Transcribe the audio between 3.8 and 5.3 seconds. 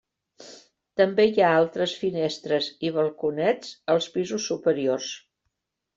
als pisos superiors.